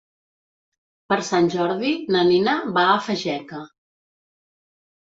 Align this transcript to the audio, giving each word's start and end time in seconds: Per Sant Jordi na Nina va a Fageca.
Per 1.13 1.17
Sant 1.27 1.49
Jordi 1.57 1.93
na 2.17 2.25
Nina 2.33 2.59
va 2.81 2.87
a 2.87 2.99
Fageca. 3.11 3.65